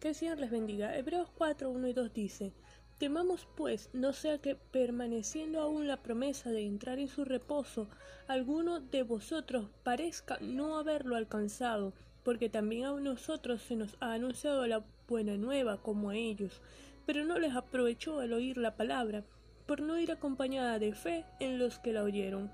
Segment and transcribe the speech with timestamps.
[0.00, 0.96] Que el Señor les bendiga.
[0.96, 2.54] Hebreos 4, 1 y 2 dice,
[2.96, 7.86] Temamos pues, no sea que permaneciendo aún la promesa de entrar en su reposo,
[8.26, 11.92] alguno de vosotros parezca no haberlo alcanzado,
[12.24, 16.62] porque también a nosotros se nos ha anunciado la buena nueva como a ellos,
[17.04, 19.22] pero no les aprovechó el oír la palabra,
[19.66, 22.50] por no ir acompañada de fe en los que la oyeron.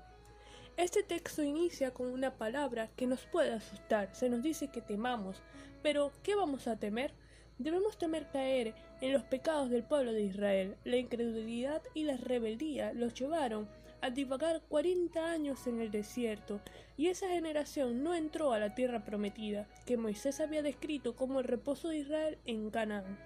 [0.75, 4.13] Este texto inicia con una palabra que nos puede asustar.
[4.13, 5.41] Se nos dice que temamos.
[5.81, 7.13] Pero, ¿qué vamos a temer?
[7.59, 10.75] Debemos temer caer en los pecados del pueblo de Israel.
[10.83, 13.67] La incredulidad y la rebeldía los llevaron
[14.01, 16.61] a divagar cuarenta años en el desierto,
[16.97, 21.45] y esa generación no entró a la tierra prometida, que Moisés había descrito como el
[21.45, 23.17] reposo de Israel en Canaán.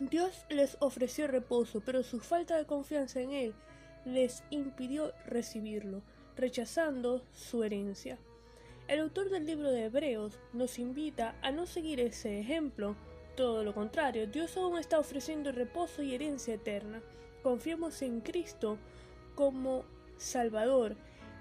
[0.00, 3.54] Dios les ofreció reposo, pero su falta de confianza en Él
[4.06, 6.02] les impidió recibirlo
[6.36, 8.18] rechazando su herencia.
[8.90, 12.96] El autor del libro de Hebreos nos invita a no seguir ese ejemplo,
[13.36, 17.00] todo lo contrario, Dios aún está ofreciendo reposo y herencia eterna.
[17.44, 18.78] Confiemos en Cristo
[19.36, 19.84] como
[20.16, 20.96] Salvador,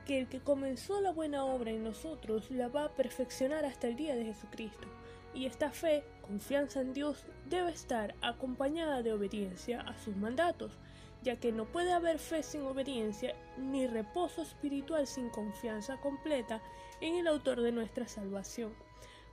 [0.05, 3.95] que el que comenzó la buena obra en nosotros la va a perfeccionar hasta el
[3.95, 4.87] día de Jesucristo.
[5.33, 10.77] Y esta fe, confianza en Dios, debe estar acompañada de obediencia a sus mandatos
[11.23, 16.61] ya que no puede haber fe sin obediencia, ni reposo espiritual sin confianza completa
[17.01, 18.73] en el autor de nuestra salvación.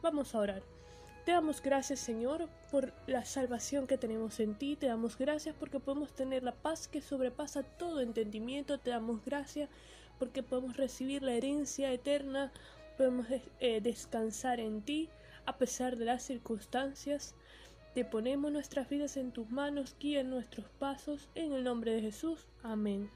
[0.03, 0.63] Vamos a orar.
[1.25, 4.77] Te damos gracias, Señor, por la salvación que tenemos en ti.
[4.77, 8.79] Te damos gracias porque podemos tener la paz que sobrepasa todo entendimiento.
[8.79, 9.69] Te damos gracias
[10.21, 12.53] porque podemos recibir la herencia eterna.
[12.97, 13.27] Podemos
[13.59, 15.09] eh, descansar en ti
[15.47, 17.35] a pesar de las circunstancias.
[17.97, 22.47] Te ponemos nuestras vidas en tus manos, guía nuestros pasos, en el nombre de Jesús.
[22.63, 23.09] Amén.